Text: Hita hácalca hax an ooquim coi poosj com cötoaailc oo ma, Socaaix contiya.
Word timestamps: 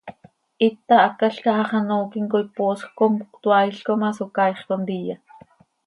Hita 0.63 0.95
hácalca 1.01 1.51
hax 1.57 1.71
an 1.79 1.89
ooquim 1.97 2.25
coi 2.31 2.45
poosj 2.57 2.81
com 2.97 3.13
cötoaailc 3.31 3.87
oo 3.93 3.97
ma, 4.01 4.09
Socaaix 4.19 4.59
contiya. 4.69 5.15